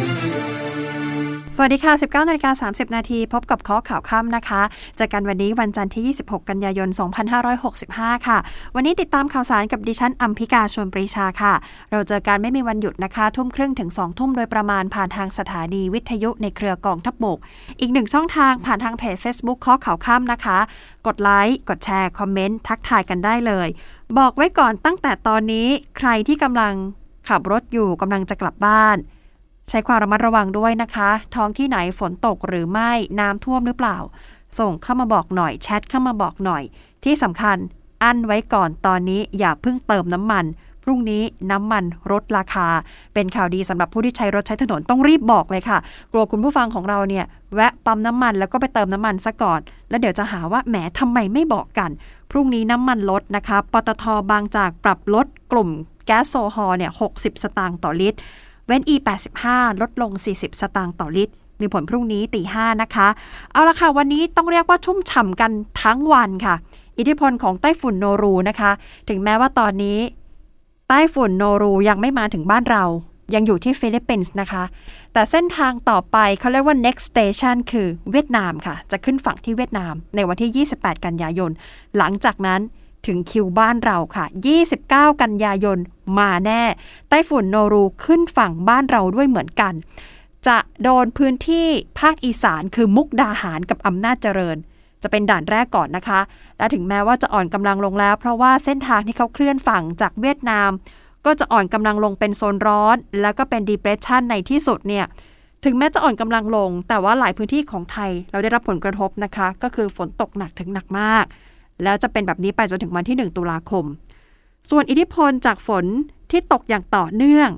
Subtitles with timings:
[1.61, 4.61] วัสดีค่ะ 19นาฬิกา30 นาทีพบกับข้อข่าวค่ำนะคะ
[4.99, 6.89] จอกันวันนี้วันจันทร์ที่ 26 กันยายน
[7.57, 8.37] 2565 ค่ะ
[8.75, 11.53] วันนี้ติดตามข่าวสารกับดิฉันอัมพิกาชวนปรีชาค่ะ
[11.91, 17.39] เราเจอกันไม่มีวันหยุดนะคะ ทุ่มครึ่งถึง 2 ทุ่มโดยประมาณผ่านทางสถานีวิทยุในเครือกองทัพบก
[17.79, 20.57] อีกหนึ่งช่องทางผ่านทางเพจ Facebook ข้อข่าวค่ำนะคะ
[21.07, 23.67] กดไลค์กดแชร์คอมเมนต์ทักทายกันได้เลย
[24.17, 25.67] บอกไว้ก่อนตั้งแต่ตอนนี้
[25.97, 26.73] ใครที่กำลัง
[27.29, 28.97] ขับรถอยู่กำลังจะกลับบ้าน
[29.73, 33.97] ใช้ความระมัดระวังด้วยนะคะ ท้องที่ไหนฝนตกหรือไม่น้ำท่วมหรือเปล่า
[34.59, 36.63] ส่งเข้ามาบอกหน่อยแชทเข้ามาบอกหน่อย
[37.03, 37.57] ที่สำคัญ
[38.03, 40.45] อั้นไว้ก่อนตอนนี้อย่าเพิ่งเติมน้ำมัน
[40.83, 42.67] พรุ่งนี้น้ำมันลดราคา
[43.13, 45.77] เป็นข่าวดีสำหรับผู้ที่ใช้รถใช้ถนนต้องรีบบอกเลยค่ะ
[46.11, 49.59] กลัวคุณผู้ฟังของเราเนี่ยแวะปั๊มน้ำมันแล้วก็ไปเติมน้ำมันซะก่อน
[49.89, 51.89] แล้วเดี๋ยวจะหาว่าแหมทำไมไม่บอกกัน
[52.31, 55.69] พรุ่งนี้น้ำมันลดนะคะปตทบางจากปรับลดกลุ่ม
[56.05, 58.19] แก๊สโซฮอล์เนี่ย60 สตางค์ต่อลิตร
[58.71, 59.43] ว้น E85
[59.81, 63.07] ลดลง 40 สตางค์ต่อลิตร มีผลพรุ่งนี้ตีห้านะคะ
[63.51, 66.55] เอาละค่ะ วันนี้ต้องเรียกว่าชุ่มฉ่ำกันทั้งวันค่ะ
[66.97, 68.71] อิทธิพลของไต้ฝุ่นโนรูนะคะ
[69.09, 69.99] ถึงแม้ว่าตอนนี้
[70.89, 72.83] ไต้ฝุ่นโนรูยังไม่มาถึงบ้านเรา
[73.35, 74.63] ยังอยู่ที่ฟิลิปปินส์นะคะ
[75.13, 81.51] แต่เส้นทางต่อไปเขาเรียกว่า next station คือเวียดนามค่ะ จะขึ้นฝั่งที่เวียดนามในวันที่ 28 กันยายน
[81.97, 82.61] หลังจากนั้น
[83.05, 84.25] ถึงคิวบ้านเราค่ะ
[84.73, 85.77] 29 กันยายน
[86.19, 86.63] มาแน่
[87.09, 89.73] ไต้ฝุ่นโนรูขึ้นฝั่งบ้านเราด้วยเหมือนกัน
[90.47, 91.67] จะโดนพื้นที่
[91.99, 94.57] ภาคอีสานคือมุกดาหารกับอำนาจเจริญ
[95.01, 96.19] จะเป็นด่านแรกก่อนนะคะ
[96.57, 100.69] และถึงแม้ว่าจะอ่อนกำลังลงแล้ว เพราะว่าเส้นทางที่เขาเคลื่อนฝั่งจากเวียดนาม
[101.25, 105.05] ก็จะอ่อนกำลังลงเป็นโซนร้อน แล้วก็เป็น depression ในที่สุดเนี่ย
[105.65, 111.25] ถึงแม้จะอ่อนกำลังลง แต่ว่าหลายพื้นที่ของไทยเราได้รับผลกระทบนะคะ ก็คือฝนตกหนักถึงหนักมาก
[111.83, 113.85] แล้วจะเป็นแบบนี้ไปจนถึงวันที่ 1 ตุลาคม
[114.69, 115.85] ส่วนอิทธิพลจากฝน
[116.31, 117.49] ที่ตกอย่างต่อเนื่อง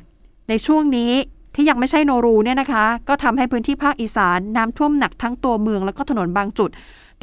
[0.50, 1.14] ในช่วงนี้
[1.56, 6.70] ที่ยังไม่ใช่โนรูเนี่ยนะคะ ก็ทำให้พื้นที่ภาคอีสานน้ำท่วมหนักทั้งตัวเมืองแล้วก็ถนนบางจุด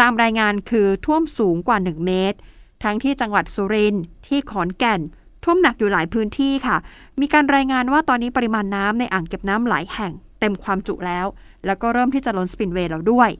[0.00, 2.38] ตามรายงานคือท่วมสูงกว่า 1 เมตร
[2.84, 5.00] ทั้งที่จังหวัดสุรินทร์ที่ขอนแก่น
[5.44, 6.76] ท่วมหนักอยู่หลายพื้นที่ค่ะ
[7.20, 11.26] มีการรายงานว่าตอนนี้ปริมาณน้ำในอ่างเก็บน้ำหลายแห่ง เต็มความจุแล้ว
[11.66, 13.30] แล้วก็เริ่มที่จะล้นสปินเวย์แล้วด้วย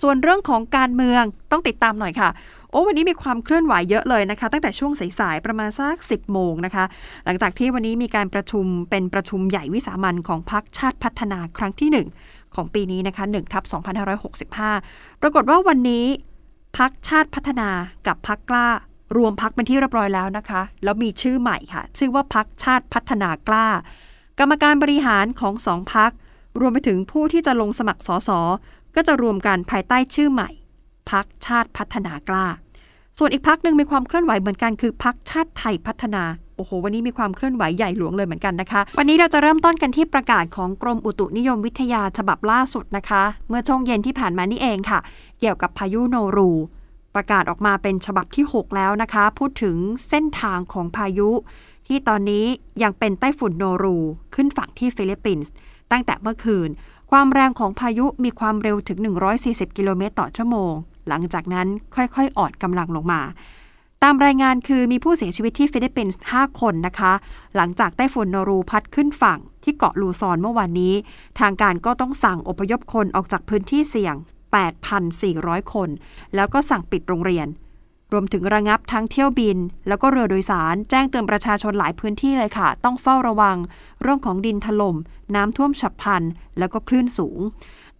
[0.00, 1.22] ส่วนเรื่องของการเมือง
[1.52, 2.30] ต้องติดตามหน่อยค่ะ
[2.70, 6.84] โอ้วันนี้มีความเคลื่อนไหวเยอะเลยนะคะ ตั้งแต่ช่วงสายๆประมาณสัก 10 โมงนะคะ
[7.24, 13.64] หลังจากที่วันนี้มีการประชุมเป็นประชุมใหญ่วิสามันของพรรคชาติพัฒนาครั้งที่ 1 ของปีนี้นะคะ1ทับ
[14.42, 16.04] 2565 ปรากฏว่าวันนี้
[16.78, 17.68] พักชาติพัฒนา
[18.06, 18.68] กับพักกล้า
[19.16, 23.66] รวมพักเป็นที่เรียบร้อยแล้วนะคะ แล้วมีชื่อใหม่ค่ะ ชื่อว่าพักชาติพัฒนากล้า
[24.38, 26.12] กรรมการบริหารของสองพัก
[26.60, 28.30] รวมไปถึงผู้ที่จะลงสมัครสส
[28.96, 30.50] ก็จะรวมกันภายใต้ชื่อใหม่
[31.10, 32.46] พักชาติพัฒนากล้า
[33.18, 36.22] ส่วนอีกพักหนึ่งมีความเคลื่อนไหวเหมือนกันคือพักชาติไทยพัฒนา
[36.56, 44.98] โอ้โห วันนี้มีความเคลื่อนไหวใหญ่หลวงเลยเหมือนกันนะคะ วันนี้เราจะเริ่มต้นกันที่ประกาศของกรมอุตุนิยมวิทยาฉบับล่าสุดนะคะ เมื่อช่วงเย็นที่ผ่านมานี่เองค่ะ
[45.40, 46.50] เกี่ยวกับพายุโนรู
[47.14, 49.76] ประกาศออกมาเป็นฉบับที่ 6 แล้วนะคะ พูดถึง
[50.08, 51.30] เส้นทางของพายุ
[51.86, 52.44] ที่ตอนนี้
[52.82, 53.96] ยังเป็นไต้ฝุ่นโนรู
[54.34, 55.52] ขึ้นฝั่งที่ฟิลิปปินส์
[55.90, 56.68] ตั้งแต่เมื่อคืน
[57.16, 58.98] ความแรงของพายุมีความเร็วถึง
[59.38, 60.72] 140 กิโลเมตรต่อชั่วโมง
[61.08, 63.22] หลังจากนั้นค่อยๆ อ่อนกำลังลงมา
[64.02, 67.12] ตามรายงานคือมีผู้เสียชีวิตที่ฟิลิปปินส์ 5 คนนะคะ
[67.56, 70.94] หลังจากไต้ฝุ่นโนรูพัดขึ้นฝั่งที่เกาะลูซอนเมื่อวานนี้
[71.40, 74.14] ทางการก็ต้องสั่งอพยพคนออกจากพื้นที่เสี่ยง
[74.94, 75.88] 8,400 คน
[76.34, 77.46] แล้วก็สั่งปิดโรงเรียน
[78.12, 79.58] รวมถึงระงับทั้งเที่ยวบิน
[79.88, 83.56] แล้วก็เรือโดยสาร แจ้งเตือนประชาชนหลายพื้นที่เลยค่ะ ต้องเฝ้าระวัง
[84.02, 84.96] เรื่องของดินถลม่ม
[85.34, 86.22] น้ำท่วมฉับพลัน
[86.58, 87.40] แล้วก็คลื่นสูง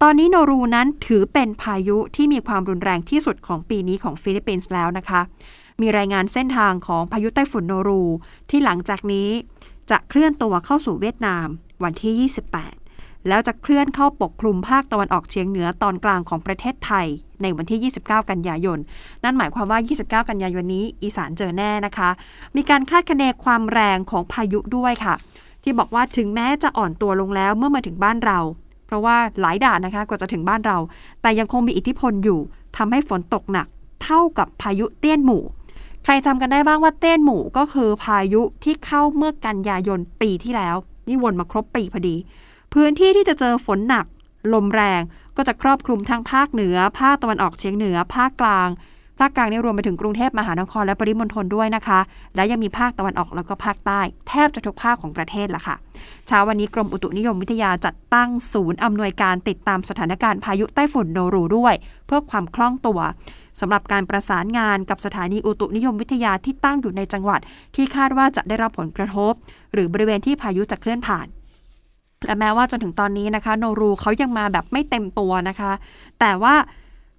[0.01, 5.21] ตอนนี้โนรูนั้นถือเป็นพายุที่มีความรุนแรงที่สุดของปีนี้ของฟิลิปปินส์แล้วนะคะ
[5.81, 8.03] มีรายงานเส้นทางของพายุไต้ฝุ่นโนรู
[8.49, 9.29] ที่หลังจากนี้
[9.89, 11.47] จะเคลื่อนตัวเข้าสู่เวียดนาม
[11.83, 12.82] วันที่ 28
[13.27, 17.07] แล้วจะเคลื่อนเข้าปกคลุมภาคตะวันออกเฉียงเหนือตอนกลางของประเทศไทย
[17.41, 18.79] ในวันที่ 29 กันยายน
[19.23, 22.09] นั่นหมายความว่า 29 กันยายนนี้อีสานเจอแน่นะคะ
[22.55, 25.15] มีการคาดคะเนความแรงของพายุด้วยค่ะ
[25.63, 28.39] ที่บอกว่าถึงแม้จะอ่อนตัวลงแล้วเมื่อมาถึงบ้านเรา
[28.85, 30.77] เพราะว่าหลายด่านนะคะกว่าจะถึงบ้านเรา
[31.21, 32.39] แต่ยังคงมีอิทธิพลอยู่
[32.77, 33.67] ทำให้ฝนตกหนัก
[34.03, 35.43] เท่ากับพายุเตี้ยนหมู่
[36.03, 40.75] ใครจำกันได้บ้างว่าเต้นหมู่ก็คือพายุที่เข้าเมื่อกันยายนปีที่แล้ว
[41.07, 42.15] นี่วนมาครบปีพอดี
[42.73, 44.05] พื้นที่ที่จะเจอฝนหนัก
[44.53, 45.01] ลมแรง
[45.37, 48.69] ก็จะครอบคลุมทั้งภาคเหนือ ภาคตะวันออกเฉียงเหนือ ภาคกลาง
[49.19, 51.99] ภาคกลางนี่รวมไปถึงกรุงเทพมหานครและปริมณฑลด้วยนะคะ
[52.35, 55.75] และยังมีภาคตะวันออกแล้วก็ภาคใต้ แทบจะทุกภาคของประเทศละค่ะ
[56.27, 61.73] เช้าวันนี้กรมอุตุนิยมวิทยาจัดตั้งศูนย์อำนวยการติดตามสถานการณ์พายุไต้ฝุ่นโนรูด้วย
[62.07, 62.99] เพื่อความคล่องตัว
[63.59, 67.39] สำหรับการประสานงานกับสถานีอุตุนิยมวิทยาที่ตั้งอยู่ในจังหวัด
[67.75, 69.33] ที่คาดว่าจะได้รับผลกระทบ
[69.73, 71.27] หรือบริเวณที่พายุจะเคลื่อนผ่าน
[72.25, 75.71] และแม้ว่าจนถึงตอนนี้นะคะ โนรูเขายังมาแบบไม่เต็มตัวนะคะ
[76.19, 76.55] แต่ว่า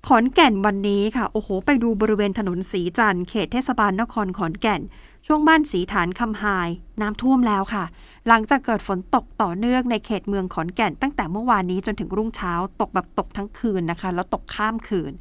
[0.07, 4.81] ขอนแก่นวันนี้ค่ะ โอ้โห ไปดูบริเวณถนนสีจันทร์เขตเทศบาลนครขอนแก่น
[5.27, 6.69] ช่วงบ้านสีฐานคำหาย
[7.01, 7.85] น้ำท่วมแล้วค่ะ
[8.29, 15.13] หลังจากเกิดฝนตกต่อเนื่องในเขตเมืองขอนแก่น ตั้งแต่เมื่อวานนี้จนถึงรุ่งเช้า ตกแบบตกทั้งคืนนะคะ แล้วตกข้ามคืน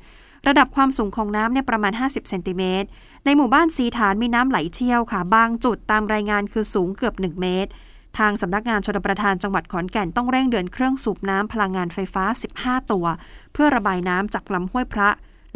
[0.47, 2.88] ระดับความสูงของน้ำเนี่ยประมาณ 50เซนติเมตร
[3.25, 7.71] ในหมู่บ้านสีฐานมีน้ำไหลเชี่ยวค่ะ บางจุดตามรายงานคือสูงเกือบ 1 เมตร
[8.18, 12.24] ทางสำนักงานชลประทานจังหวัดขอนแก่นต้องเร่งเดินเครื่องสูบน้ำพลังงานไฟฟ้า
[12.57, 13.06] 15 ตัว
[13.54, 15.10] เพื่อระบายน้ำจากลำห้วยพระ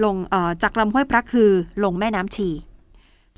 [0.03, 0.15] ลง
[0.63, 1.51] จากลำห้วยพระคือ
[1.83, 2.49] ลงแม่น้ำชี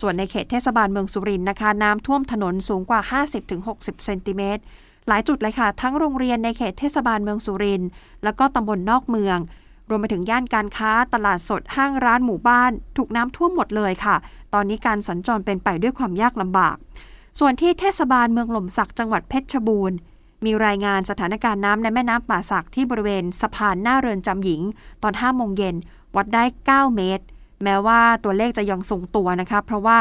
[0.02, 3.02] ส่วนในเขตเทศบาลเมืองสุรินทร์นะคะ น้ำท่วมถนนสูงกว่า
[3.54, 4.62] 50-60 เซนติเมตร
[5.08, 7.90] หลายจุดเลยค่ะ ทั้งโรงเรียนในเขตเทศบาลเมืองสุรินทร์
[8.24, 9.38] แล้วก็ตำบลนอกเมือง
[9.90, 14.16] รวมไปถึงย่านการค้าตลาดสดห้างร้านหมู่บ้าน ถูกน้ำท่วมหมดเลยค่ะ
[14.54, 16.76] ตอนนี้การสัญจรเป็นไปด้วยความยากลำบาก
[17.40, 19.98] ส่วนที่เทศบาลเมืองหล่มสักจังหวัดเพชรบูรณ์
[20.46, 24.62] มีรายงานสถานการณ์น้ำในแม่น้ำป่าสักที่บริเวณสะพานหน้าเรือนจำหญิง
[25.04, 25.76] ตอน5โมงเย็น
[26.16, 27.24] วัดได้ 9 เมตร
[27.64, 29.98] แม้ว่าตัวเลขจะยังทรงตัวนะคะเพราะว่า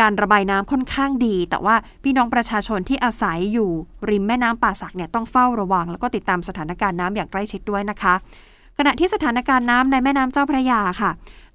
[0.00, 3.70] การระบายน้ำค่อนข้างดี แต่ว่าพี่น้องประชาชนที่อาศัยอยู่
[4.10, 8.14] ริมแม่น้ำป่าสักเนี่ยต้องเฝ้าระวัง แล้วก็ติดตามสถานการณ์น้ำอย่างใกล้ชิดด้วยนะคะ
[8.78, 11.10] ขณะที่สถานการณ์น้ำในแม่น้ำเจ้าพระยาค่ะ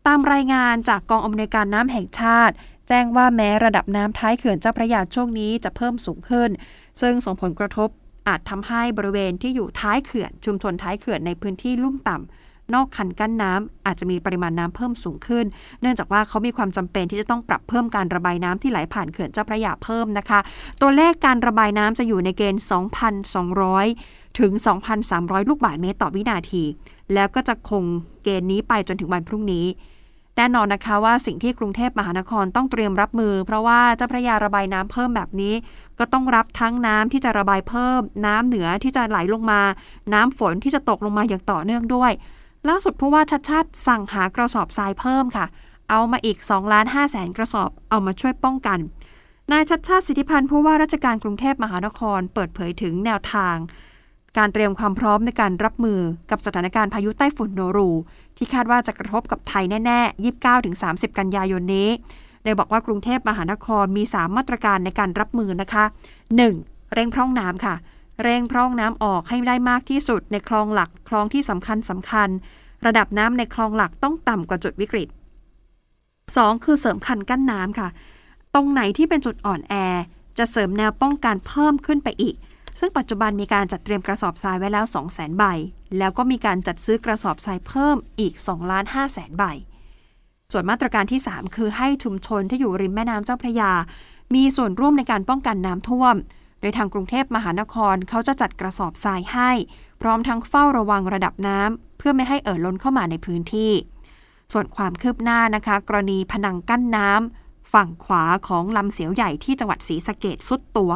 [0.07, 2.53] ตามรายงานจากกองอำนวยการน้ำแห่งชาติ
[2.91, 6.49] แจ้งว่าแม้ระดับน้ำท้ายเขื่อนเจ้าพระยาช่วงนี้จะเพิ่มสูงขึ้น
[7.01, 7.89] ซึ่งส่งผลกระทบ
[8.27, 15.45] อาจทำให้บริเวณที่อยู่ท้ายเขื่อน ชุมชนท้ายเขื่อนในพื้นที่ลุ่มต่ำนอกคันกั้นน้ำอาจจะมีปริมาณน้ำเพิ่มสูงขึ้น
[15.81, 20.39] เนื่องจากว่าเขามีความจำเป็นที่จะต้องปรับเพิ่มการระบายน้ำที่ไหลผ่านเขื่อนเจ้าพระยาเพิ่มนะคะ
[20.81, 22.63] ตัวเลขการระบายน้ำจะอยู่ในเกณฑ์
[23.89, 24.51] 2,200 ถึง
[25.01, 26.63] 2,300 ลูกบาศก์เมตรต่อวินาที
[27.13, 27.83] แล้วก็จะคง
[28.23, 29.65] เกณฑ์นี้ไปจนถึงวันพรุ่งนี้
[30.41, 35.53] แน่นอนนะคะว่าสิ่งที่กรุงเทพมหานครต้องเตรียมรับมือ เพราะว่าเจ้าพระยาระบายน้ำเพิ่มแบบนี้
[35.99, 39.61] ก็ต้องรับทั้งน้ำที่จะระบายเพิ่ม น้ำเหนือที่จะไหลลงมา
[40.13, 42.11] น้ำฝนที่จะตกลงมาอย่างต่อเนื่องด้วย
[42.69, 45.45] ล่าสุดผู้ว่าชัดชาติสั่งหากระสอบทรายเพิ่มค่ะ
[45.89, 48.79] เอามาอีก2ล้าน5แสนกระสอบเอามาช่วยป้องกัน
[49.51, 53.57] นายชัดชาติสิทธิพันธ์ผู้ว่าราชการกรุงเทพมหานคร เปิดเผยถึงแนวทาง
[54.37, 55.99] การเตรียมความพร้อมในการรับมือ
[56.31, 57.89] กับสถานการณ์พายุใต้ฝุ่นโนรู
[58.39, 60.25] ที่คาดว่าจะกระทบกับไทยแน่ๆ
[60.67, 61.89] 29-30 กันยายนนี้
[62.43, 65.83] โดยบอกว่ากรุงเทพมหานครมี 3 มาตรการในการรับมือนะคะ
[66.39, 66.93] 1.
[66.93, 67.75] เร่งพร่องน้ำค่ะ
[68.23, 72.29] เร่งพร่องน้ำออกให้ได้มากที่สุดในคลองหลักคลองที่สำคัญสำคัญ
[72.85, 75.07] ระดับน้ำในคลองหลักต้องต่ำกว่าจุดวิกฤต
[75.87, 76.65] 2.
[76.65, 77.87] คือเสริมคันกั้นน้ำค่ะ
[78.55, 79.73] ตรงไหนที่เป็นจุดอ่อนแอ
[80.37, 82.35] จะเสริมแนวป้องกันเพิ่มขึ้นไปอีก
[82.79, 85.43] ซึ่งปัจจุบันมีการจัดเตรียมกระสอบทรายไว้แล้ว 2 0 0 0 0 0 ใบ
[85.97, 89.43] แล้วก็มีการจัดซื้อกระสอบทรายเพิ่มอีก2ล้าน5แสนใบ
[90.51, 93.71] ส่วนมาตรการที่ 3 คือให้ชุมชนที่อยู่ริมแม่น้ำเจ้าพระยา
[94.35, 96.15] มีส่วนร่วมในการป้องกันน้ำท่วม
[96.61, 99.51] โดยทางกรุงเทพมหานครเขาจะจัดกระสอบทรายให้
[100.01, 103.71] พร้อมทั้งเฝ้าระวังระดับน้ำเพื่อไม่ให้เอ่อล้นเข้ามาในพื้นที่
[104.51, 110.91] ส่วนความคืบหน้านะคะ กรณีผนังกั้นน้ำฝั่งขวาของลำเสียวใหญ่ที่จังหวัดศรีสะเกดสุดตัว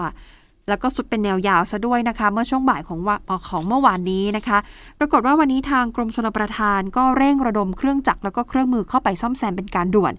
[0.67, 2.99] แล้วก็สุดเป็นแนวยาวซะด้วยนะคะ เมื่อช่วงบ่ายของ
[3.47, 4.57] ของเมื่อวานนี้นะคะ
[4.99, 10.13] ปรากฏว่าวันนี้ทางกรมชลประทานก็เร่งระดมเครื่องจักรแล้วก็เครื่องมือเข้าไปซ่อมแซมเป็นการด่วน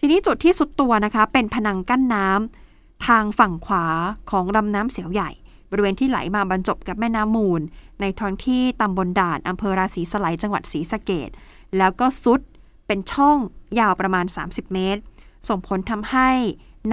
[0.00, 3.86] ทีนี้จุดที่สุดตัวนะคะ เป็นผนังกั้นน้ำทางฝั่งขวา
[4.30, 5.30] ของลำน้ำเสียวใหญ่
[5.70, 7.60] บริเวณที่ไหลมาบรรจบกับแม่น้ำมูล
[8.00, 11.30] ในท้องที่ตำบลด่านอำเภอราศีสไลจังหวัดศรีสะเกด
[11.78, 12.40] แล้วก็ซุด
[12.86, 13.38] เป็นช่อง
[13.78, 15.00] ยาวประมาณ 30 เมตร
[15.48, 16.30] ส่งผลทำให้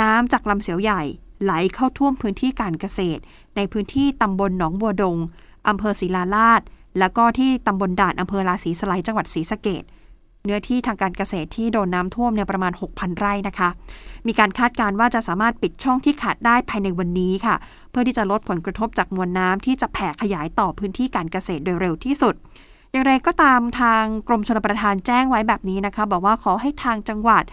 [0.01, 1.01] น้ำจากลำเสียวใหญ่
[1.43, 3.21] ไหลเข้าท่วมพื้นที่การเกษตร
[3.55, 5.17] ในพื้นที่ตำบลหนองบัวดง
[5.67, 6.61] อำเภอศรีลาลาด
[6.99, 9.83] แล้วก็ที่ตำบลด่านอำเภอราศีสไลจังหวัดศรีสะเกด
[10.45, 13.69] เนื้อที่ทางการเกษตรที่โดนน้ำท่วมเนี่ยประมาณ 6,000 ไร่นะคะ
[14.27, 17.55] มีการคาดการณ์ว่าจะสามารถปิดช่องที่ขาดได้ภายในวันนี้ค่ะ
[17.91, 22.35] เพื่อที่จะลดผลกระทบจากมวลน้ำที่จะแผ่ขยายต่อพื้นที่การเกษตรโดยเร็วที่สุด
[22.91, 27.43] อย่างไรก็ตามทางกรมชลประทานแจ้งไว้แบบนี้นะคะ บอกว่าขอให้ทางจังหวัด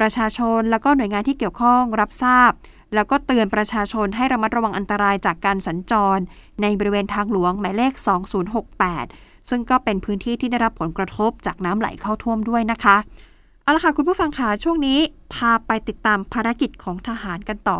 [0.00, 2.50] ประชาชน แล้วก็หน่วยงานที่เกี่ยวข้องรับทราบ
[2.94, 6.18] แล้วก็เตือนประชาชนให้ระมัดระวังอันตรายจากการสัญจร
[6.62, 7.92] ในบริเวณทางหลวงหมายเลข
[8.70, 12.96] 2068 ซึ่งก็เป็นพื้นที่ที่ได้รับผลกระทบจากน้ำไหลเข้าท่วมด้วยนะคะ
[13.62, 14.98] เอาละค่ะคุณผู้ฟังคะช่วงนี้
[15.34, 17.78] พาไปติดตามภารกิจของทหารกันต่อ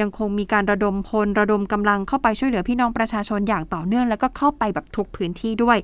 [0.00, 5.78] ยังคงมีการระดมพลระดมกำลังเข้าไปช่วยเหลือพี่น้องประชาชนอย่างต่อเนื่อง แล้วก็เข้าไปแบบทุกพื้นที่ด้วย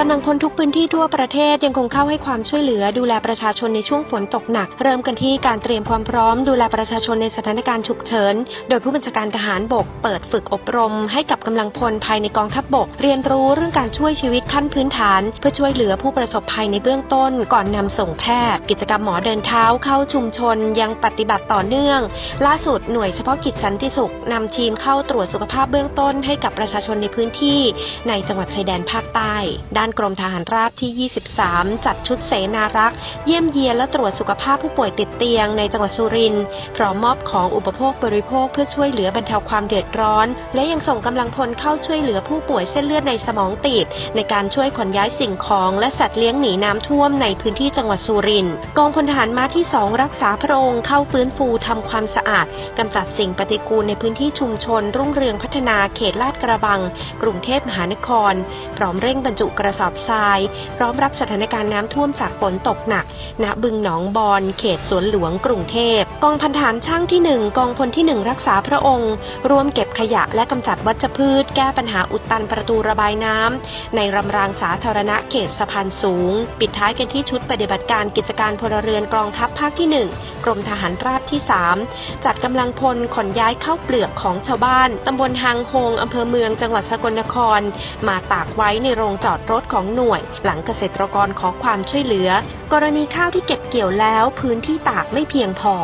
[0.00, 8.34] กำลังพลทุกพื้นที่ทั่วประเทศยังคงเข้าให้ความช่วยเหลือดูแลประชาชนในช่วงฝนตกหนัก เริ่มกันที่การเตรียมความพร้อมดูแลประชาชนในสถานการณ์ฉุกเฉิน
[8.68, 18.24] โดยผู้บัญชาการทหารบก เปิดฝึกอบรม ให้กับกำลังพลภายในกองทัพบก เรียนรู้เรื่องการช่วยชีวิตขั้นพื้นฐาน เพื่อช่วยเหลือผู้ประสบภัยในเบื้องต้น ก่อนนำส่งแพ
[18.54, 22.00] ทย์ กิจกรรมหมอเดินเท้าเข้าชุมชน ยังปฏิบัติต่อเนื่อง
[22.46, 27.60] ล่าสุดหน่วยเฉพาะกิจสันติสุขนำทีมเข้าตรวจสุขภาพเบื้องต้น ให้กับประชาชนในพื้นที่
[28.08, 29.36] ในจังหวัดชายแดนภาคใต้
[29.76, 36.44] ด้านกรมทหารราบที่ 23 จัดชุดเสนารักษ์เยี่ยมเยียนและตรวจสุขภาพผู้ป่วยติดเตียงในจังหวัดสุรินทร์
[36.76, 52.46] พร้อมมอบของอุปโภคบริโภคเพื่อช่วยเหลือบรรเทาความเดือดร้อน และยังส่งกำลังพลเข้าช่วยเหลือผู้ป่วยเส้นเลือดในสมองตีบในการช่วยขนย้ายสิ่งของและสัตว์เลี้ยงหนีน้ำท่วมในพื้นที่จังหวัดสุรินทร์กองพลทหารม้าที่ 2 รักษาพระองค์เข้าฟื้นฟูทำความสะอาด
[52.78, 56.80] กำจัดสิ่งปฏิกูลในพื้นที่ชุมชน รุ่งเรืองพัฒนาเขตลาดกระบัง
[57.22, 58.34] กรุงเทพมหานคร
[58.76, 60.38] พร้อมเร่งบรรจุกระสอบทราย
[60.76, 63.04] พร้อมรับสถานการณ์น้ำท่วมจากฝนตกหนัก
[63.44, 69.12] ณ บึงหนองบอนเขตสวนหลวงกรุงเทพ กองพันฐานช่างที่ 1 กองพลที่ 1 รักษาพระองค์
[69.50, 79.88] ร่วมเก็บขยะและกำจัดวัชพืช แก้ปัญหาอุดตันประตูระบายน้ำในรำรางสาธารณะเขตสะพานสูง ปิดท้ายกันที่ชุดปฏิบัติการกิจการพลเรือนกองทัพภาคที่
[80.20, 81.40] 1 กรมทหารราบที่
[81.82, 87.60] 3 จัดกำลังพลขนย้ายเข้าเปลือกของชาวบ้านตำบลหางโฮงอำเภอเมืองจังหวัดสกลนคร
[88.08, 92.30] มาตากไว้ในโรงจอดรถของหน่วย หลังเกษตรกรขอความช่วยเหลือ
[92.72, 95.74] กรณีข้าวที่เก็บเกี่ยวแล้วพื้นที่ตากไม่เพียงพอ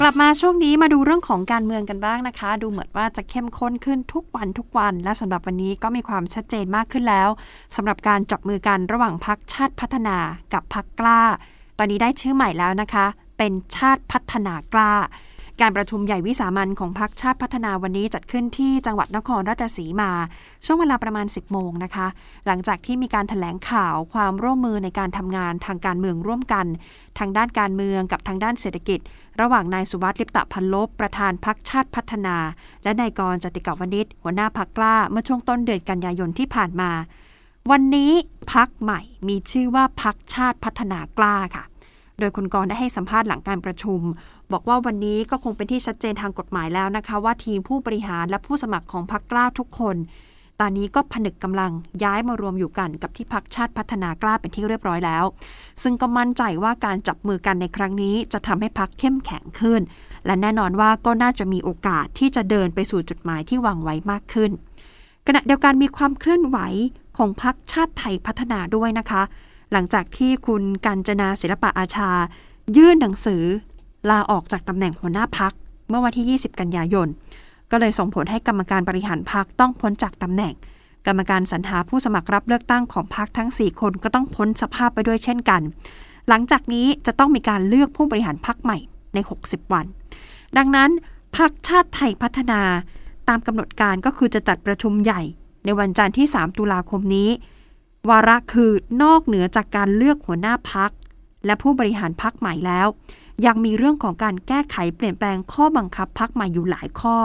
[0.00, 7.28] กลับมาช่วงนี้มาดูเรื่องของการเมืองกันบ้างนะคะ ดูเหมือนว่าจะเข้มข้นขึ้นทุกวันทุกวัน และสำหรับวันนี้ก็มีความชัดเจนมากขึ้นแล้ว
[7.76, 10.16] สำหรับการจับมือกันระหว่างพักชาติพัฒนา
[10.52, 11.20] กับพักกล้า
[11.78, 13.06] ตอนนี้ได้ชื่อใหม่แล้วนะคะ
[13.38, 14.92] เป็นชาติพัฒนากล้า
[15.60, 20.10] การประชุมใหญ่วิสามันของพักชาติพัฒนาวันนี้จัดขึ้นที่จังหวัดนครราชสีมา
[20.64, 22.06] ช่วงเวลาประมาณ 10 โมงนะคะ
[22.46, 26.66] หลังจากที่มีการถแถลงข่าวความร่วมมือในการทำงานทางการเมืองร่วมกัน
[27.18, 29.00] ทางด้านการเมืองกับทางด้านเศรษฐกิจ
[29.40, 32.36] ระหว่างนายสุวัสดิ์ลิปตะพันลบประธานพักชาติพัฒนา
[32.82, 36.90] และนายกรจติกาวนิชหัวหน้าพักกล้าเมื่อช่วงต้นเดือนกันยายนที่ผ่านมา
[37.70, 38.12] วันนี้
[38.52, 41.64] พักใหม่มีชื่อว่าพักชาติพัฒนากล้าค่ะ
[42.18, 44.00] โดยคุณกรได้ให้สัมภาษณ์หลังการประชุม
[44.52, 49.96] บอกว่าวันนี้ก็คงเป็นที่ชัดเจนทางกฎหมายแล้วนะคะ ว่าทีมผู้บริหารและผู้สมัครของพักกล้าทุกคน
[50.60, 51.72] ตอนนี้ก็ผนึกกำลัง
[52.04, 55.24] ย้ายมารวมอยู่กันกับที่พักชาติพัฒนากล้าเป็นที่เรียบร้อยแล้ว
[55.82, 59.80] ซึ่งก็มั่นใจว่าการจับมือกันในครั้งนี้จะทำให้พักเข้มแข็งขึ้น
[60.26, 64.50] และแน่นอนว่าก็น่าจะมีโอกาสที่จะเดินไปสู่จุดหมายที่วางไว้มากขึ้น
[65.26, 66.58] ขณะเดียวกันมีความเคลื่อนไหว
[67.16, 69.22] ของพักชาติไทยพัฒนาด้วยนะคะ
[69.72, 72.10] หลังจากที่คุณกัญจนาศิลปะอาชา
[72.76, 73.42] ยื่นหนังสือ
[74.10, 75.52] ลาออกจากตำแหน่งหัวหน้าพัก
[75.88, 77.08] เมื่อวันที่ 20 กันยายน
[77.70, 80.54] ก็เลยส่งผลให้กรรมการบริหารพักต้องพ้นจากตำแหน่ง
[81.06, 85.62] กรรมการสรรหาผู้สมัครรับเลือกตั้งของพักทั้ง 4 คนก็ต้องพ้นสภาพไปด้วยเช่นกัน
[86.28, 88.78] หลังจากนี้จะต้องมีการเลือกผู้บริหารพักใหม่
[89.14, 89.86] ใน 60 วัน
[90.56, 90.90] ดังนั้น
[91.36, 92.60] พักชาติไทยพัฒนา
[93.28, 95.22] ตามกำหนดการก็คือจะจัดประชุมใหญ่
[95.64, 97.28] ในวันจันทร์ที่ 3 ตุลาคมนี้
[98.08, 98.70] วาระคือ
[99.02, 100.90] นอกเหนือจากการเลือกหัวหน้าพัก
[101.46, 102.86] และผู้บริหารพักใหม่แล้ว
[103.46, 107.16] ยังมีเรื่องของการแก้ไขเปลี่ยนแปลงข้อบังคับพักใหม่อยู่หลายข้อ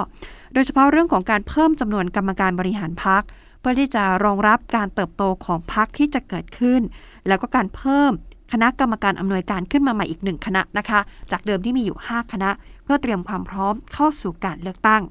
[0.53, 3.23] โดยเฉพาะเรื่องของการเพิ่มจำนวนกรรมการบริหารพัก
[3.59, 6.81] เพื่อที่จะรองรับการเติบโตของพักที่จะเกิดขึ้น
[7.27, 8.11] แล้วก็การเพิ่ม
[8.51, 11.00] คณะกรรมการอำนวยการขึ้นมาใหม่อีกหนึ่งคณะนะคะ
[11.31, 12.50] จากเดิมที่มีอยู่ 5 คณะ
[12.83, 15.01] เพื่อเตรียมความพร้อมเข้าสู่การเลือกตั้ง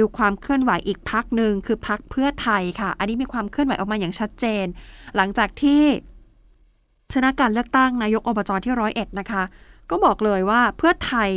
[0.00, 4.66] ดูความเคลื่อนไหวอีกพักหนึ่งคือพักเพื่อไทยค่ะ อันนี้มีความเคลื่อนไหวออกมาอย่างชัดเจน
[5.16, 5.82] หลังจากที่
[7.14, 9.42] ชนะการเลือกตั้งนายกอบจที่ร้อยเอ็ดนะคะ
[9.90, 11.30] ก็บอกเลยว่าเพื่อไทย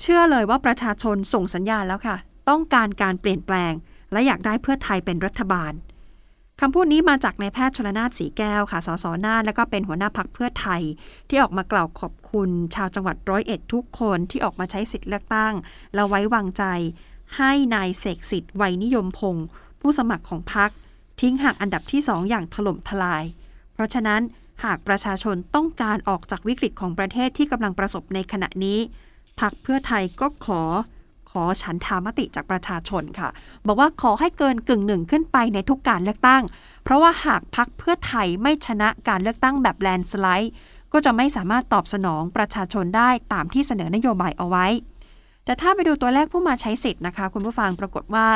[0.00, 2.16] เชื่อเลยว่าประชาชนส่งสัญญาณแล้วค่ะ
[2.48, 3.72] ต้องการการเปลี่ยนแปลง
[4.12, 5.72] และอยากได้เพื่อไทยเป็นรัฐบาล
[6.60, 10.82] คำพูดนี้มาจากนายแพทย์ชลนาศสีแก้วค่ะ สสน่าน และก็เป็นหัวหน้าพักเพื่อไทย
[11.28, 15.54] ที่ออกมากล่าวขอบคุณ ชาวจังหวัดร้อยเอ็ดทุกคนที่ออกมาใช้สิทธิ์เลือกตั้ง
[15.94, 16.64] และไว้วางใจ
[17.36, 19.46] ให้นายเสกสิทธิ์ไวยนิยมพงศ์
[19.80, 20.70] ผู้สมัครของพัก
[21.20, 23.24] ทิ้งห่างอันดับที่สองอย่างถล่มทลาย
[23.72, 24.22] เพราะฉะนั้น
[24.64, 28.78] หากประชาชนต้องการออกจากวิกฤตของประเทศที่กำลังประสบในขณะนี้
[29.40, 30.62] พักเพื่อไทยก็ขอ
[31.30, 33.28] ขอฉันทามติจากประชาชนค่ะ
[33.66, 36.42] บอกว่าขอให้เกินกึ่งหนึ่งขึ้นไปในทุกการเลือกตั้ง
[36.84, 40.52] เพราะว่าหากพักเพื่อไทยไม่ชนะการเลือกตั้งแบบแลนสไลด์
[40.92, 44.66] ก็จะไม่สามารถตอบสนองประชาชนได้ตามที่เสนอนโยบายเอาไว้
[45.46, 48.28] แต่ถ้าไปดูตัวเลขผู้มาใช้สิทธิ์นะคะ คุณผู้ฟังปรากฏว่า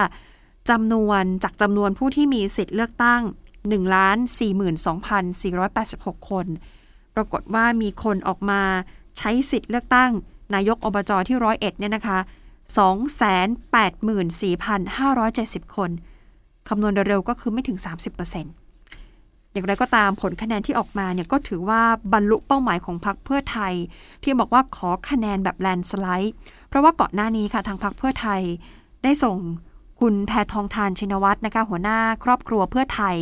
[0.71, 3.23] จำนวนจากจำนวนผู้ที่มีสิทธิ์เลือกตั้ง
[3.59, 4.17] 1ล้าน
[5.43, 6.47] 42,486 คน
[7.17, 8.63] ปรากฏว่ามีคนออกมา
[9.19, 10.11] ใช้สิทธิ์เลือกตั้ง
[10.55, 12.19] นายกอบจที่ร้อยเอ็ดเนี่ยนะคะ
[15.67, 15.91] 284,570 คน
[16.69, 17.79] คำนวณเร็วๆก็คือไม่ถึง
[18.25, 18.60] 30%
[19.53, 23.75] อย่างไรก็ตามผลคะแนนที่ออกมาเนี่ยก็ถือว่าบรรลุเป้าหมายของพรรคเพื่อไทย
[24.23, 26.33] ที่บอกว่าขอคะแนนแบบแลนสไลด์
[26.69, 28.41] เพราะว่าก่อนหน้านี้ค่ะทางพรรคเพื่อไทย
[29.05, 29.37] ได้ส่ง
[30.01, 33.17] คุณแพทองทานชินวัตรนะคะหัวหน้าครอบครัวเพื่อไทย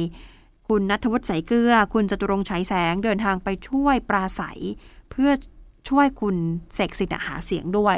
[0.69, 4.61] คุณนัทวุฒิสายเกลือ คุณจตุรงค์ฉายแสงเดินทางไปช่วยปราศัย
[5.11, 5.31] เพื่อ
[5.89, 6.37] ช่วยคุณ
[6.75, 7.97] เสกสิทธิ์หาเสียงด้วย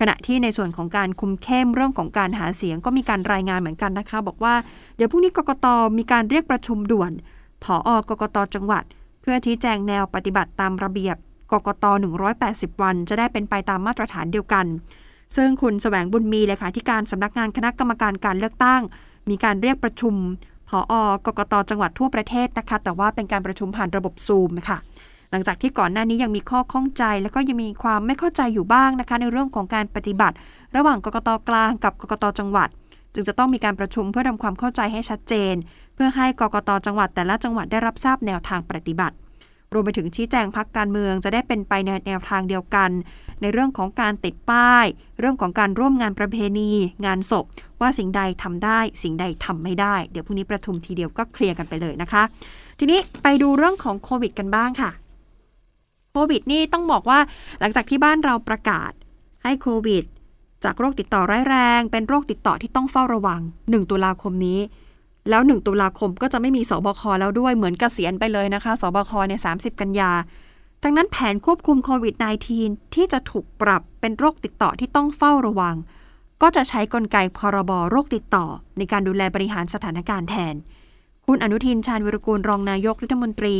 [0.00, 4.54] ขณะที่ในส่วนของการคุมเข้มเรื่องของการหาเสียงก็มีการรายงานเหมือนกันนะคะ บอกว่า
[4.96, 5.66] เดี๋ยวพรุ่งนี้กกต
[5.98, 7.12] มีการเรียกประชุมด่วน
[7.64, 8.84] ผออกกตจังหวัด
[9.22, 11.16] เพื่อชี้แจงแนวปฏิบัติตามระเบียบ
[11.52, 11.84] กกต
[12.32, 14.66] 180 วัน จะได้เป็นไปตามมาตรฐานเดียวกัน
[15.36, 18.82] ซึ่งคุณแสวงบุญมีเลขาธิการสำนักงานคณะกรรมการการเลือกตั้ง
[19.30, 20.14] มีการเรียกประชุม
[20.68, 24.78] ผออกกตจังหวัดทั่วประเทศนะคะ แต่ว่าเป็นการประชุมผ่านระบบซูมค่ะ
[25.30, 30.36] หลังจากที่ก่อนหน้านี้ยังมีข้อข้องใจ แล้วก็ยังมีความไม่เข้าใจอยู่บ้างนะคะ ในเรื่องของการปฏิบัติ
[30.76, 32.68] ระหว่างกกตกลางกับกกตจังหวัด
[33.14, 35.54] จึงจะต้องมีการประชุมเพื่อทำความเข้าใจให้ชัดเจน
[35.94, 39.16] เพื่อให้กกตจังหวัดแต่ละจังหวัดได้รับทราบแนวทางปฏิบัติ
[39.72, 42.90] รวมไปถึงชี้แจงพักการเมืองจะได้เป็นไปในแนวทางเดียวกัน
[43.40, 44.86] ในเรื่องของการติดป้าย
[45.20, 46.70] เรื่องของการร่วมงานประเพณี
[47.06, 47.44] งานศพ
[47.80, 52.22] ว่าสิ่งใดทำได้ สิ่งใดทำไม่ได้ เดี๋ยวพรุ่งนี้ประชุมทีเดียวก็เคลียร์กันไปเลยนะคะ
[52.78, 54.90] ทีนี้ไปดูเรื่องของโควิดกันบ้างค่ะ
[56.12, 57.18] โควิดนี่ต้องบอกว่า
[57.60, 58.92] หลังจากที่บ้านเราประกาศ
[59.42, 60.04] ให้โควิด
[60.64, 64.60] จากโรคติดต่อร้ายแรง เป็นโรคติดต่อที่ต้องเฝ้าระวัง 1 ตุลาคมนี้
[65.30, 70.10] แล้ว 1 ตุลาคมก็จะไม่มีสบคแล้วด้วยเหมือนกเกษียณไปเลยนะคะสบคใน30กันยา
[70.82, 72.14] ดังนั้นแผนควบคุมโควิด
[72.54, 75.76] -19 ที่จะถูกปรับเป็นโรคติดต่อที่ต้องเฝ้าระวัง
[76.42, 78.46] ก็จะใช้กลไกพรบโรคติดต่อ
[78.78, 80.54] ในการดูแลบริหารสถานการณ์แทน
[81.26, 83.56] คุณอนุทินชาญวิรกูลรองนายกรัฐมนตรี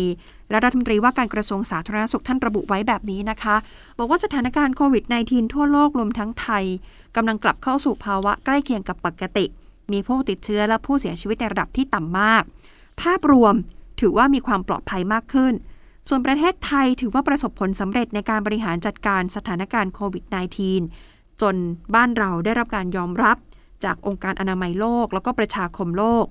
[0.50, 3.56] และรัฐมนตรีว่าการกระทรวงสาธารณสุขท่านระบุไว้แบบนี้นะคะ
[3.98, 6.64] บอกว่าสถานการณ์โควิด -19 ทั่วโลกรวมทั้งไทย
[7.16, 9.46] กำลังกลับเข้าสู่ภาวะใกล้เคียงกับปกติ
[9.92, 12.42] มีผู้ติดเชื้อและผู้เสียชีวิตในระดับที่ต่ำมาก
[13.02, 13.54] ภาพรวม
[14.00, 15.54] ถือว่ามีความปลอดภัยมากขึ้น
[16.08, 20.24] ส่วนประเทศไทยถือว่าประสบผลสำเร็จในการบริหารจัดการสถานการณ์โควิด
[20.82, 21.54] -19 จน
[21.94, 23.36] บ้านเราได้รับการยอมรับ
[23.84, 26.26] จากองค์การอนามัยโลก แล้วก็ประชาคมโลก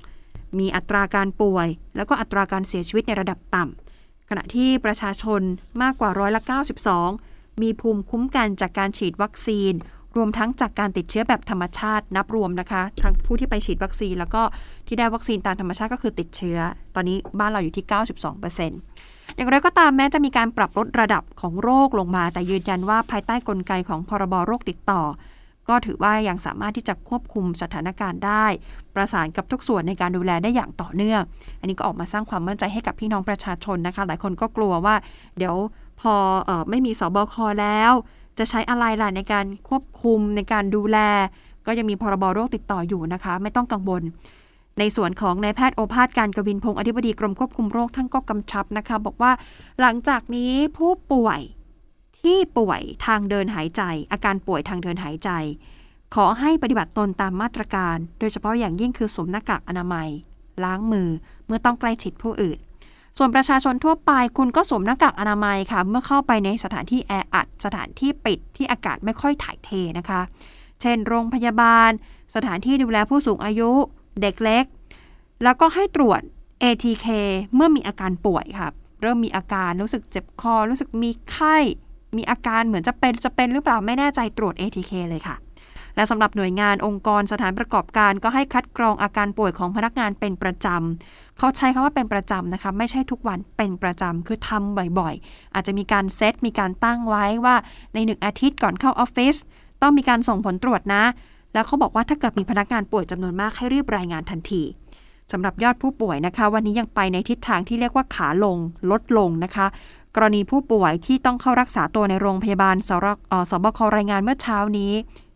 [0.59, 5.41] มีอัตราการป่วย แล้วก็อัตราการเสียชีวิตในระดับต่ำขณะที่ประชาชน
[5.81, 6.41] มากกว่าร้อยละ
[7.01, 9.73] 92 มีภูมิคุ้มกันจากการฉีดวัคซีน
[10.17, 14.41] รวมทั้งจากการติดเชื้อแบบธรรมชาตินับรวมนะคะ ทั้งผู้ที่ไปฉีดวัคซีน แล้วก็
[14.87, 16.57] ที่ได้วัคซีนตามธรรมชาติก็คือติดเชื้อ
[16.95, 17.85] ตอนนี้บ้านเราอยู่ที่
[18.59, 25.01] 92%อย่างไรก็ตามแม้จะมีการปรับลดระดับของโรคลงมา แต่ยืนยันว่าภายใต้กลไกของพรบโรคติดต่อ
[25.69, 28.45] ก็ถือว่ายังสามารถที่จะควบคุมสถานการณ์ได้
[28.95, 31.21] ประสานกับทุกส่วนในการดูแลได้อย่างต่อเนื่อง
[31.59, 34.95] อันนี้ก็ออกมาสร้างความมั่นใจให้กับพี่น้องประชาชนนะคะ หลายคนก็กลัวว่า
[35.37, 35.55] เดี๋ยว
[36.01, 36.13] พอ
[36.49, 37.91] ออไม่มีสบคแล้ว
[38.37, 40.97] จะใช้อะไรล่ะในการควบคุมในการดูแล
[41.65, 44.03] ก็ยังมีพรบโรคติดต่ออยู่นะคะ ไม่ต้องกังวล
[44.79, 49.31] ในส่วนของนายแพทย์โอภาสการกวินพงศ์อธิบดีกรมควบคุมโรคท่านก็กำชับนะคะ บอกว่า
[49.81, 51.39] หลังจากนี้ผู้ป่วย
[52.19, 55.29] ที่ป่วยทางเดินหายใจ อาการป่วยทางเดินหายใจ
[56.15, 60.09] ขอให้ปฏิบัติตนตามมาตรการ โดยเฉพาะอย่างยิ่งคือสวมหน้ากากอนามัย
[60.63, 61.09] ล้างมือ
[61.45, 62.57] เมื่อต้องใกล้ชิดผู้อื่น
[63.17, 70.21] ส่วนประชาชนทั่วไปคุณก็สวมหน้ากากอนามัยค่ะ เมื่อเข้าไปในสถานที่แออัด สถานที่ปิดที่อากาศไม่ค่อยถ่ายเทนะคะ
[70.81, 71.91] เช่น โรงพยาบาล
[72.35, 73.71] สถานที่ดูแลผู้สูงอายุ
[74.21, 74.65] เด็กเล็ก
[75.43, 76.21] แล้วก็ให้ตรวจ
[76.63, 77.07] ATK
[77.55, 78.69] เมื่อมีอาการป่วยค่ะ
[79.01, 81.57] เริ่มมีอาการรู้สึกเจ็บคอ รู้สึกมีไข้
[82.17, 85.35] มีอาการเหมือนจะเป็นจะเป็นหรือเปล่าไม่แน่ใจตรวจ ATK เลยค่ะ
[85.95, 97.55] และสำหรับหน่วยงานองค์กรสถานประกอบการก็ให้คัดกรองอาการป่วยของพนักงานเป็นประจำเขาใช้คำว่าเป็นประจำนะคะ ไม่ใช่ทุกวันเป็นประจำคือทำบ่อยๆ อาจจะมีการเซตมีการตั้งไว้ว่า
[97.93, 99.35] ในหนึ่งอาทิตย์ก่อนเข้าออฟฟิศ
[99.81, 101.03] ต้องมีการส่งผลตรวจนะ
[101.53, 104.63] แล้วเขาบอกว่าถ้าเกิดมีพนักงานป่วยจำนวนมากให้รีบรายงานทันที
[105.31, 108.57] สำหรับยอดผู้ป่วยนะคะ วันนี้ยังไปในทิศทางที่เรียกว่าขาลง
[108.91, 109.65] ลดลงนะคะ
[110.15, 112.75] กรณีผู้ป่วยที่ต้องเข้ารักษาตัวในโรงพยาบาล
[113.49, 114.91] สบครายงานเมื่อเช้านี้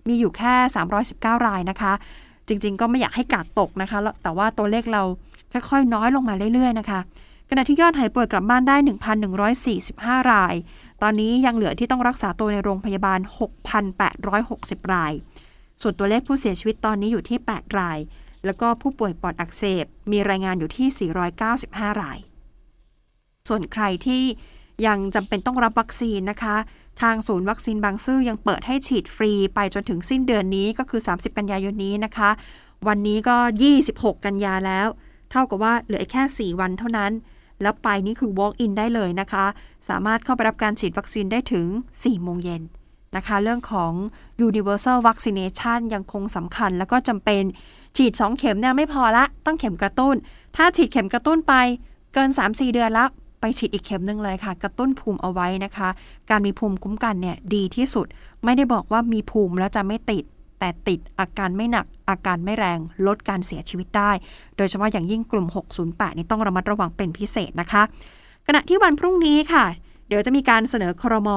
[0.08, 0.54] มีอยู่แค่
[1.02, 1.94] 319 รายนะคะ
[2.48, 5.04] จริง ๆ ก็ไม่อยากให้กาดตกนะคะ แต่ว่าตัวเลขเรา
[5.70, 7.00] ค่อยๆ น้อยลงมาเรื่อยๆนะคะ
[7.50, 8.76] ขณะที่ยอดหายป่วยกลับบ้านได้
[9.54, 10.56] 1,145 ราย
[11.02, 13.20] ตอนนี้ยังเหลือที่ต้องรักษาตัวในโรงพยาบาล
[14.06, 15.14] 6,860 ราย
[15.82, 18.00] ส่วนตัวเลขผู้เสียชีวิตตอนนี้อยู่ที่ 8 ราย
[18.46, 21.12] แล้วก็ผู้ป่วยปอดอักเสบ มีรายงานอยู่ที่
[21.50, 22.20] 495 ราย
[23.48, 24.24] ส่วนใครที่
[24.88, 26.56] ยังจำเป็นต้องรับวัคซีนนะคะ
[27.02, 32.30] ทางศูนย์วัคซีนบางซื่อยังเปิดให้ฉีดฟรีไปจนถึงสิ้นเดือนนี้ก็คือ 30 กันยายนนี้นะคะ
[32.88, 33.38] วันนี้ก็
[33.82, 34.88] 26 กันยาแล้ว
[35.32, 37.12] เท่ากับว่าเหลือแค่ 4 วันเท่านั้น
[37.62, 39.46] แล้วไปนี่คือ walk in ได้เลยนะคะ
[39.90, 42.62] สามารถเข้าไปรับการฉีดวัคซีนได้ถึง 4 โมงเย็น
[43.16, 43.94] นะคะ เรื่องของ
[44.48, 47.44] universal vaccination ยังคงสำคัญแล้วก็จำเป็น
[47.98, 50.16] ฉีด 2 เข็มเนี่ยไม่พอละ ต้องเข็มกระตุ้น
[50.56, 51.54] ถ้าฉีดเข็มกระตุ้นไป
[52.14, 55.90] เกิน 3-4 เดือนแล้ว ไปฉีดอีกเข็มหนึ่งเลยค่ะ กระตุ้นภูมิเอาไว้นะคะ
[56.30, 58.08] การมีภูมิคุ้มกันเนี่ยดีที่สุด
[58.44, 60.24] ไม่ได้บอกว่ามีภูมิแล้วจะไม่ติด
[60.60, 64.12] แต่ติดอาการไม่หนัก อาการไม่แรงลดการเสียชีวิตได้
[64.58, 65.48] โดยเฉพาะอย่างยิ่งกลุ่ม
[65.84, 67.84] 608 นี่ต้องระมัดระวังเป็นพิเศษนะคะ
[68.48, 69.66] ขณะที่วันพรุ่งนี้ค่ะ
[70.08, 71.30] เดี๋ยวจะมีการเสนอครม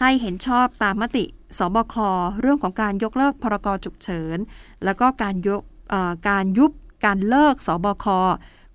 [0.00, 1.24] ให้เห็นชอบตามมติ
[1.58, 1.94] สบค
[2.40, 4.38] เรื่องของการยกเลิกพรกฉุกเฉิน
[4.84, 5.62] แล้วก็การยก
[6.28, 6.72] การยุบ
[7.04, 8.06] การเลิกสบค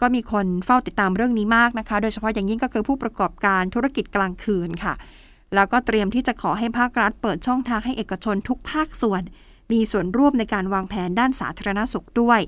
[0.02, 4.94] ก็มีคนเฝ้าติดตามเรื่องนี้มากนะคะ โดยเฉพาะอย่างยิ่งก็คือผู้ประกอบการธุรกิจกลางคืนค่ะ
[5.56, 9.22] แล้วก็เตรียมที่จะขอให้ภาครัฐเปิดช่องทางให้เอกชนทุกภาคส่วน
[9.72, 12.40] มีส่วนร่วมในการวางแผนด้านสาธารณสุขด้วย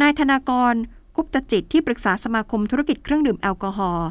[0.00, 0.74] นายธนากร
[1.16, 4.08] กุปตจิตที่ปรึกษาสมาคมธุรกิจเครื่องดื่มแอลกอฮอล์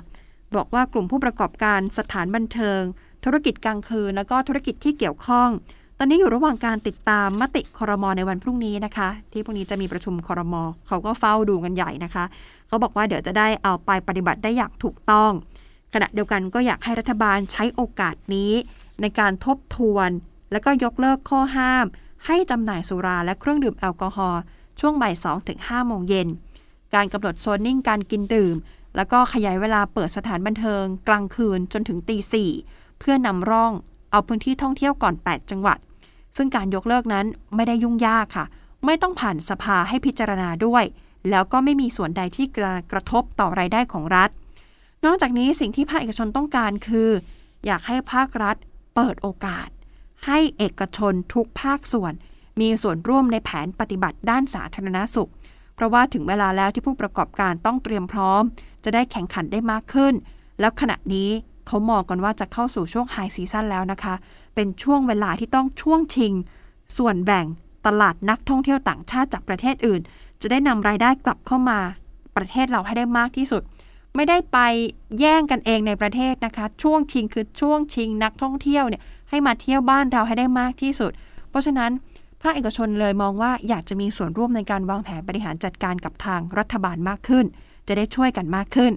[0.56, 2.82] บอกว่ากลุ่มผู้ประกอบการสถานบันเทิง
[3.25, 5.49] ธุรกิจกลางคืน แล้วก็ธุรกิจที่เกี่ยวข้อง
[5.99, 12.25] ตอนนี้อยู่ระหว่างการติดตามมติคอรมอในวันพรุ่งนี้นะคะ ที่พรุ่งนี้จะมีประชุมคอรมอเขาก็เฝ้าดูกันใหญ่นะคะ
[12.67, 15.32] เขาบอกว่าเดี๋ยวจะได้เอาไปปฏิบัติได้อย่างถูกต้อง
[15.93, 18.53] ขณะเดียวกันก็อยากให้รัฐบาลใช้โอกาสนี้
[19.01, 20.10] ในการทบทวน
[20.51, 21.86] และก็ยกเลิกข้อห้าม
[22.25, 24.41] ให้จำหน่ายสุราและเครื่องดื่มแอลกอฮอล์
[24.80, 26.27] ช่วงบ่าย2ถึง5โมงเย็น
[26.95, 28.56] การกำหนดโซนนิ่งการกินดื่ม
[28.95, 32.51] แล้วก็ขยายเวลาเปิดสถานบันเทิง กลางคืนจนถึงตีสี่
[32.99, 33.73] เพื่อนำร่อง
[34.12, 35.77] เอาพื้นที่ท่องเที่ยวก่อน 8 จังหวัด
[36.36, 37.25] ซึ่งการยกเลิกนั้น
[37.56, 38.45] ไม่ได้ยุ่งยากค่ะ
[38.86, 40.84] ไม่ต้องผ่านสภาให้พิจารณาด้วย
[41.30, 44.30] แล้วก็ไม่มีส่วนใดที่กระกระทบต่อรายได้ของรัฐ
[45.06, 47.10] นอกจากนี้สิ่งที่ภาคเอกชนต้องการคือ
[47.65, 48.56] อยากให้ภาครัฐ
[48.95, 49.67] เปิดโอกาส
[50.25, 52.13] ให้เอกชนทุกภาคส่วน
[52.62, 55.30] มีส่วนร่วมในแผนปฏิบัติด้านสาธารณสุข
[55.75, 58.43] เพราะว่าถึงเวลาแล้วที่ผู้ประกอบการต้องเตรียมพร้อม
[58.84, 60.13] จะได้แข่งขันได้มากขึ้น
[60.60, 61.30] แล้วขณะนี้
[61.67, 64.15] เขามองกันว่าจะเข้าสู่ช่วงไฮซีซั่นแล้วนะคะ
[64.56, 66.34] เป็นช่วงเวลาที่ต้องช่วงชิง
[66.97, 67.45] ส่วนแบ่ง
[67.86, 70.01] ตลาดนักท่องเที่ยวต่างชาติจากประเทศอื่น
[70.41, 71.80] จะได้นำรายได้กลับเข้ามา
[72.38, 73.62] ประเทศเราให้ได้มากที่สุด
[74.15, 74.58] ไม่ได้ไป
[75.19, 81.12] แย่งกันเองในประเทศนะคะ ช่วงชิงคือช่วงชิงนักท่องเที่ยวเนี่ยให้มาเที่ยวบ้านเราให้ได้มากที่สุด
[81.50, 81.91] เพราะฉะนั้น
[82.41, 87.45] ภาคเอกชนเลยมองว่าอยากจะมีส่วนร่วมในการวางแผนบริหารจัดการกับทางรัฐบาลมากขึ้น
[87.88, 88.91] จะได้ช่วยกันมากขึ้น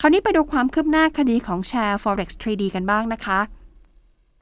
[0.00, 3.38] คราวนี้ไปดูความคืบหน้าคดีของแชร์ forex 3D กันบ้างนะคะ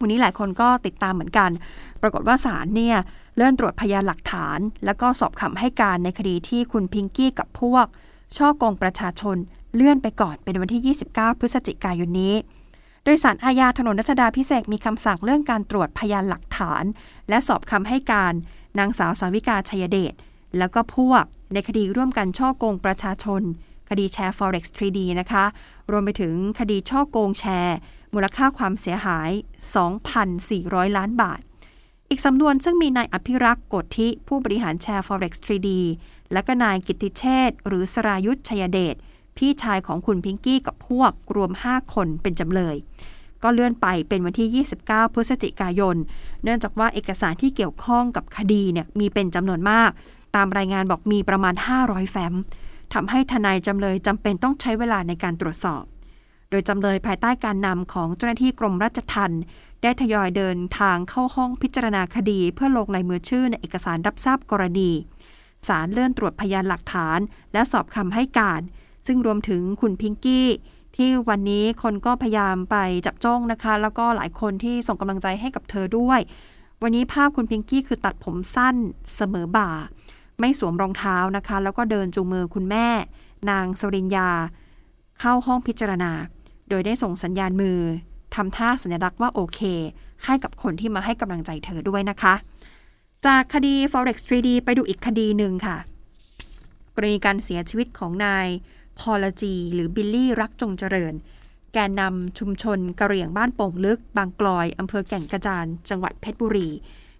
[0.00, 1.50] วันนี้หลายคนก็ติดตามเหมือนกัน
[2.02, 2.96] ปรากฏว่าศาลเนี่ย
[3.36, 7.86] เลื่อนตรวจพยานหลักฐาน แล้วก็สอบคำให้การในคดีที่คุณพิงกี้กับพวก
[8.36, 9.36] ช่อกงประชาชน
[9.74, 12.34] เลื่อนไปก่อนเป็นวันที่ 29 พฤศจิกายนนี้
[13.04, 16.84] โดยสารอาญาถนนรัชดาพิเศษมีคำสั่งเรื่องการตรวจพยานหลักฐาน
[17.28, 18.34] และสอบคำให้การ
[18.78, 20.14] นางสาวสาวิกาชัยเดช
[20.58, 23.42] แล้วก็พวกในคดีร่วมกันช่อกงประชาชน
[23.90, 25.44] คดีแชร์ forex 3D นะคะ
[25.90, 27.76] รวมไปถึงคดีช่อโกงแชร์
[28.14, 29.30] มูลค่าความเสียหาย
[30.14, 31.40] 2,400 ล้านบาท
[32.10, 35.68] อีกสำนวนซึ่งมีนายอภิรักษ์กฎทิผู้บริหารแชร์ forex 3D
[36.32, 38.96] และก็นายกิติเชษหรือสรายุทธชยเดช
[39.36, 42.76] พี่ชายของคุณพิงกี้กับพวกรวม 5 คนเป็นจำเลย
[43.42, 45.96] ก็เลื่อนไปเป็นวันที่ 29 พฤศจิกายน
[46.42, 49.90] เนื่องจากว่าเอกสารที่เกี่ยวข้องกับคดีเนี่ยมีเป็นจำนวนมาก
[50.36, 52.34] ตามรายงานบอกมีประมาณ 500 แฟ้ม
[52.94, 55.84] ทำให้ทนายจำเลยจำเป็นต้องใช้เวลาในการตรวจสอบ
[56.50, 59.42] โดยจำเลยภายใต้การนำของเจ้าหน้าที่กรมราชทัณฑ์
[59.82, 64.90] ได้ทยอยเดินทางเข้าห้องพิจารณาคดีเพื่อลงลายมือชื่อในเอกสารรับทราบกรณี
[65.66, 67.18] ศาลเลื่อนตรวจพยานหลักฐาน
[67.52, 68.60] และสอบคำให้การ
[69.06, 70.48] ซึ่งรวมถึงคุณพิงกี้
[70.96, 76.20] ที่วันนี้คนก็พยายามไปจับจ้องนะคะ แล้วก็หลายคนที่ส่งกำลังใจให้กับเธอด้วย
[76.82, 78.76] วันนี้ภาพคุณพิงกี้คือตัดผมสั้น
[79.16, 79.70] เสมอบ่า
[80.40, 82.86] ไม่สวมรองเท้านะคะ แล้วก็เดินจูงมือคุณแม่
[83.50, 84.30] นางสริญญา
[85.20, 86.12] เข้าห้องพิจารณา
[86.68, 87.80] โดยได้ส่งสัญญาณมือ
[88.34, 89.60] ทำท่าสัญลักษณ์ว่าโอเค
[90.24, 92.34] ให้กับคนที่มาให้กำลังใจเธอด้วยนะคะ
[93.26, 95.76] จากคดี forex 3D ไปดูอีกคดีหนึ่งค่ะ
[96.94, 98.46] กรณีการเสียชีวิตของนาย
[98.98, 101.14] พอละจี หรือบิลลี่รักจงเจริญ
[101.72, 106.68] แกนนำชุมชนกะเหรี่ยงบ้านโป่งลึก บางกลอยอำเภอแก่งกระจาน จังหวัดเพชรบุรี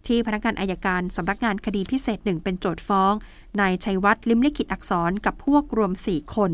[0.07, 3.13] ที่พนักงานอัยการสำนักงานคดีพิเศษหนึ่งเป็นโจทก์ฟ้อง
[3.61, 6.53] นายชัยวัฒน์ลิ้มลิขิตอักษรกับพวกรวม 4 คน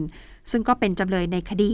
[0.51, 1.73] ซึ่งก็เป็นจำเลยในคดี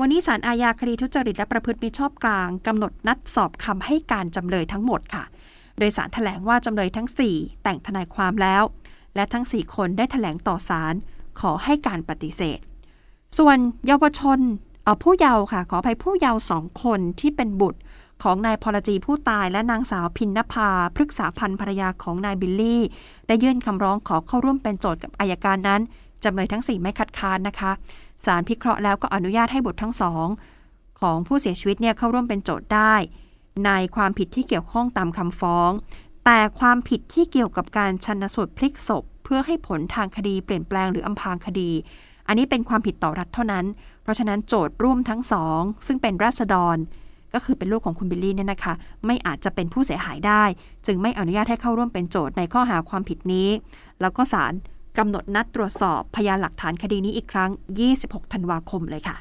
[0.00, 5.24] วันนี้ศาลอาญาคดีทุจริตและประพฤติมิชอบกลางกำหนดนัดสอบคำให้การจำเลยทั้งหมดค่ะ
[5.78, 8.62] โดยศาลแถลงว่าจำเลยทั้ง 4 แต่งทนายความแล้ว
[9.14, 10.94] และทั้ง 4 คนได้แถลงต่อศาล
[11.40, 12.58] ขอให้การปฏิเสธ
[13.38, 14.38] ส่วนเยาวชน
[14.82, 17.80] เอ่อผู้เยาว์ค่ะ ขออภัยผู้เยาว์สองคนที่เป็นบุตร
[18.22, 22.82] ของนายพรจีผู้ตายและนางสาวพินนภาพฤกษาพันธ์ภรรยาของนายบิลลี่
[23.26, 25.80] ได้ยื่นคำร้องขอเข้าร่วมเป็นโจทย์กับอายการนั้น
[26.24, 27.72] จำเลยทั้ง 4 ไม่คัดค้านนะคะ
[28.24, 30.26] ศาลพิเคราะห์แล้วก็อนุญาตให้บุตรทั้งสอง
[31.00, 32.94] ของผู้เสียชีวิตเนี่ยเข้าร่วมเป็นโจทย์ได้
[33.66, 35.70] ในความผิดที่เกี่ยวข้องตามคำฟ้อง
[36.24, 41.70] แต่ความผิดที่เกี่ยวกับการชันสูตรพลิกศพ เพื่อให้ผลทางคดีเปลี่ยนแปลงหรืออำพางคดี
[42.26, 43.64] อันนี้เป็นความผิดต่อรัฐเท่านั้น
[44.02, 46.76] เพราะฉะนั้นโจทย์ร่วมทั้งสองซึ่งเป็นราษฎร
[47.34, 48.74] ก็คือเป็นลูกของคุณบิลลี่เนี่ยนะคะ
[49.06, 50.44] ไม่อาจจะเป็นผู้เสียหายได้
[50.86, 53.48] จึงไม่อนุญาตให้เข้าร่วมเป็นโจทย์ในข้อหาความผิดนี้
[54.00, 54.52] แล้วก็ศาล
[54.98, 57.50] กำหนดนัดตรวจสอบพยานหลักฐานคดีนี้อีกครั้ง
[57.92, 59.16] 26 ธันวาคมเลยค่ะ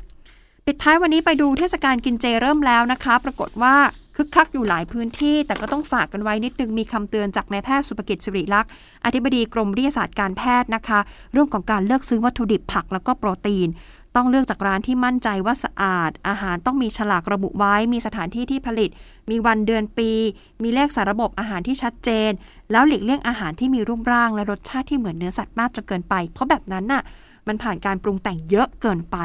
[0.66, 3.76] ปิดท้ายวันนี้ไปดูเทศกาลกินเจเริ่มแล้วนะคะ ปรากฏว่า
[4.16, 8.72] คึกคักอยู่หลายพื้นที่ แต่ก็ต้องฝากกันไว้นิดนึงมีคำเตือนจากนายแพทย์สุภกิจสิริลักษ์
[9.06, 11.00] อธิบดีกรมวิทยาศาสตร์การแพทย์นะคะ
[11.32, 13.68] เรื่องของการเลือกซื้อวัตถุดิบผักแล้วก็โปรตีน
[14.16, 18.90] ต้องเลือกจากร้านที่มั่นใจว่าสะอาด อาหารต้องมีฉลากระบุไว้ มีสถานที่ที่ผลิต
[19.30, 20.12] มีวันเดือนปี
[20.64, 22.32] มีเลขสารระบบอาหารที่ชัดเจน
[22.72, 27.04] แล้วหลีกเลี่ยงอาหารที่มีรูปร่าง และรสชาติที่เหมือนเนื้อสัตว์มากจนเกินไป เพราะแบบนั้นน่ะ
[27.48, 29.18] มันผ่านการปรุงแต่งเยอะเกินไป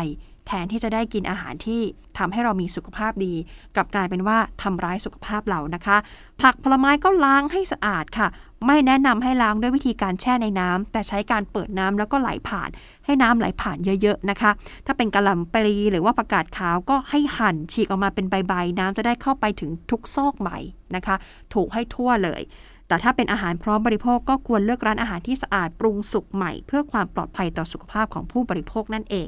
[0.46, 1.80] แทนที่จะได้กินอาหารที่
[2.18, 3.34] ทำให้เรามีสุขภาพดี
[3.74, 5.96] กลับกลายเป็นว่าทำร้ายสุขภาพเรานะคะ
[6.42, 8.28] ผักผลไม้ก็ล้างให้สะอาดค่ะ
[8.66, 12.70] ไม่แนะนำให้ล้างด้วยวิธีการแช่ในน้ำแต่ใช้การเปิดน้ำแล้วก็ไหลผ่าน
[13.04, 14.50] ให้น้ำไหลผ่านเยอะๆนะคะ
[14.86, 20.48] ถ้าเป็นกระหล่ำปลีหรือว่าผักกาดขาวก็ให้หั่นฉีกออกมาเป็นใบๆน้ำจะได้เข้าไปถึงทุกซอกใบ
[20.96, 21.16] นะคะ
[21.54, 22.42] ถูกให้ทั่วเลย
[22.88, 29.26] แต่ถ้าเป็นอาหารพร้อมบริโภคก็ควรเลือกร้านอาหารที่สะอาดปรุงสุกใหม่ เพื่อความปลอดภัยต่อสุขภาพของผู้บริโภคนั่นเอง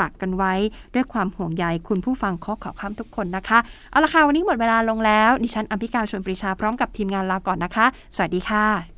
[0.00, 0.54] ฝากกันไว้
[0.94, 3.58] ด้วยความห่วงใยคุณผู้ฟังข้อข่าวข้ามทุกคนนะคะ
[3.90, 7.86] เอาละค่ะวันนี้หมดเวลาลงแล้ว ดิฉันอัมพิการชวนปรีชาพร้อมกับทีมงานลาก่อนนะคะ
[8.16, 8.89] สวัสดีค่ะ